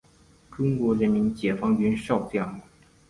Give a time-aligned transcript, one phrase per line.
[0.49, 2.59] 中国人民解放军少将。